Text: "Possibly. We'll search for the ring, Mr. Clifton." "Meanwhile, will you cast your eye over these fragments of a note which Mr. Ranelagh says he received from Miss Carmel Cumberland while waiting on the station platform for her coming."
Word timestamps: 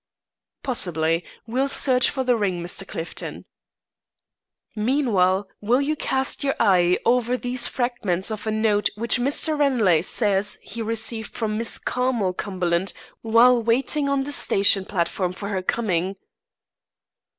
"Possibly. 0.63 1.23
We'll 1.45 1.69
search 1.69 2.09
for 2.09 2.23
the 2.23 2.35
ring, 2.35 2.59
Mr. 2.63 2.87
Clifton." 2.87 3.45
"Meanwhile, 4.75 5.47
will 5.61 5.79
you 5.79 5.95
cast 5.95 6.43
your 6.43 6.55
eye 6.59 6.97
over 7.05 7.37
these 7.37 7.67
fragments 7.67 8.31
of 8.31 8.47
a 8.47 8.51
note 8.51 8.89
which 8.95 9.19
Mr. 9.19 9.55
Ranelagh 9.59 10.01
says 10.01 10.57
he 10.63 10.81
received 10.81 11.35
from 11.35 11.55
Miss 11.55 11.77
Carmel 11.77 12.33
Cumberland 12.33 12.93
while 13.21 13.61
waiting 13.61 14.09
on 14.09 14.23
the 14.23 14.31
station 14.31 14.85
platform 14.85 15.33
for 15.33 15.49
her 15.49 15.61
coming." 15.61 16.15